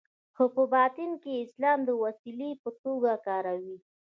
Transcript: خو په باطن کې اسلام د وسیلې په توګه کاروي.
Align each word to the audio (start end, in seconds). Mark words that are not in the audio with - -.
خو 0.35 0.43
په 0.55 0.63
باطن 0.73 1.09
کې 1.21 1.31
اسلام 1.45 1.79
د 1.85 1.89
وسیلې 2.03 2.51
په 2.63 2.69
توګه 2.83 3.11
کاروي. 3.27 3.77